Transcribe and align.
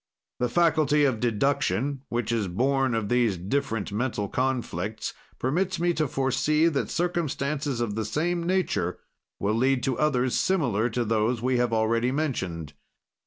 "The 0.39 0.49
faculty 0.49 1.03
of 1.05 1.19
deduction, 1.19 2.01
which 2.09 2.31
is 2.31 2.47
born 2.47 2.95
of 2.95 3.07
these 3.07 3.37
different 3.37 3.91
mental 3.91 4.27
conflicts, 4.27 5.13
permits 5.37 5.79
me 5.79 5.93
to 5.93 6.07
foresee 6.07 6.65
that 6.69 6.89
circumstances 6.89 7.79
of 7.81 7.93
the 7.93 8.03
same 8.03 8.41
nature 8.41 8.97
will 9.39 9.53
lead 9.53 9.83
to 9.83 9.99
others 9.99 10.33
similar 10.35 10.89
to 10.89 11.05
those 11.05 11.43
we 11.43 11.57
have 11.57 11.71
already 11.71 12.11
mentioned. 12.11 12.73